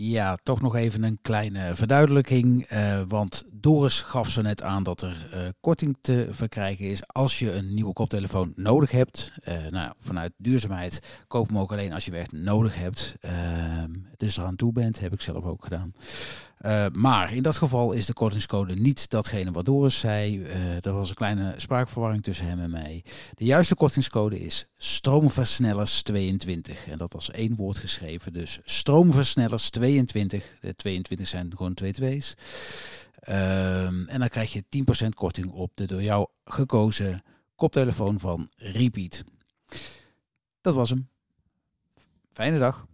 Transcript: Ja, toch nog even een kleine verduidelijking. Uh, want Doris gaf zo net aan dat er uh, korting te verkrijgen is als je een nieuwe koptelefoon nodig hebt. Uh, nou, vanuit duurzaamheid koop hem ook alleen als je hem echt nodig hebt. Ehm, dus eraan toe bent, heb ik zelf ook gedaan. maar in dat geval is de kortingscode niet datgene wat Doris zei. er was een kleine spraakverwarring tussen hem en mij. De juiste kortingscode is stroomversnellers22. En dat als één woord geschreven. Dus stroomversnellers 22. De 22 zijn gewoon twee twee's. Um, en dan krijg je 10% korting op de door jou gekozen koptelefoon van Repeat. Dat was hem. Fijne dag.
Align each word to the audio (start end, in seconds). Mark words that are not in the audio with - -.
Ja, 0.00 0.38
toch 0.42 0.60
nog 0.60 0.76
even 0.76 1.02
een 1.02 1.18
kleine 1.22 1.74
verduidelijking. 1.74 2.72
Uh, 2.72 3.00
want 3.08 3.42
Doris 3.50 4.02
gaf 4.02 4.30
zo 4.30 4.42
net 4.42 4.62
aan 4.62 4.82
dat 4.82 5.02
er 5.02 5.30
uh, 5.34 5.40
korting 5.60 5.96
te 6.00 6.28
verkrijgen 6.30 6.84
is 6.84 7.06
als 7.06 7.38
je 7.38 7.52
een 7.52 7.74
nieuwe 7.74 7.92
koptelefoon 7.92 8.52
nodig 8.56 8.90
hebt. 8.90 9.32
Uh, 9.48 9.54
nou, 9.70 9.92
vanuit 9.98 10.32
duurzaamheid 10.36 11.00
koop 11.28 11.48
hem 11.48 11.58
ook 11.58 11.72
alleen 11.72 11.92
als 11.92 12.04
je 12.04 12.10
hem 12.10 12.20
echt 12.20 12.32
nodig 12.32 12.76
hebt. 12.76 13.16
Ehm, 14.18 14.26
dus 14.26 14.36
eraan 14.36 14.56
toe 14.56 14.72
bent, 14.72 15.00
heb 15.00 15.12
ik 15.12 15.20
zelf 15.20 15.44
ook 15.44 15.64
gedaan. 15.64 15.92
maar 16.92 17.32
in 17.32 17.42
dat 17.42 17.56
geval 17.56 17.92
is 17.92 18.06
de 18.06 18.12
kortingscode 18.12 18.74
niet 18.74 19.10
datgene 19.10 19.52
wat 19.52 19.64
Doris 19.64 20.00
zei. 20.00 20.42
er 20.80 20.92
was 20.92 21.08
een 21.08 21.14
kleine 21.14 21.54
spraakverwarring 21.56 22.22
tussen 22.22 22.46
hem 22.46 22.60
en 22.60 22.70
mij. 22.70 23.04
De 23.34 23.44
juiste 23.44 23.74
kortingscode 23.74 24.40
is 24.40 24.66
stroomversnellers22. 24.78 26.88
En 26.88 26.98
dat 26.98 27.14
als 27.14 27.30
één 27.30 27.56
woord 27.56 27.78
geschreven. 27.78 28.32
Dus 28.32 28.58
stroomversnellers 28.64 29.70
22. 29.70 30.44
De 30.60 30.74
22 30.74 31.28
zijn 31.28 31.52
gewoon 31.56 31.74
twee 31.74 31.92
twee's. 31.92 32.34
Um, 33.28 34.08
en 34.08 34.18
dan 34.18 34.28
krijg 34.28 34.52
je 34.52 34.64
10% 35.04 35.08
korting 35.14 35.50
op 35.50 35.70
de 35.74 35.86
door 35.86 36.02
jou 36.02 36.28
gekozen 36.44 37.22
koptelefoon 37.56 38.20
van 38.20 38.50
Repeat. 38.56 39.24
Dat 40.60 40.74
was 40.74 40.90
hem. 40.90 41.08
Fijne 42.32 42.58
dag. 42.58 42.86